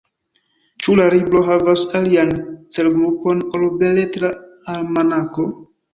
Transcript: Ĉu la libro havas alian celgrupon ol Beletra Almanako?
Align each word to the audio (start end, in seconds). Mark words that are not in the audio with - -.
Ĉu 0.85 0.93
la 0.99 1.03
libro 1.15 1.41
havas 1.49 1.83
alian 1.99 2.33
celgrupon 2.77 3.45
ol 3.59 3.69
Beletra 3.83 4.33
Almanako? 4.77 5.47